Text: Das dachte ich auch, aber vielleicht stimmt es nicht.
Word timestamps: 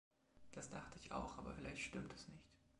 Das 0.51 0.71
dachte 0.71 0.97
ich 0.97 1.11
auch, 1.11 1.37
aber 1.37 1.53
vielleicht 1.53 1.81
stimmt 1.83 2.11
es 2.15 2.27
nicht. 2.27 2.41